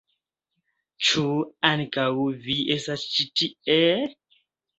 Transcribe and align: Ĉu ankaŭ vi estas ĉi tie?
Ĉu 1.09 1.25
ankaŭ 1.71 2.07
vi 2.47 2.57
estas 2.77 3.05
ĉi 3.13 3.29
tie? 3.43 3.79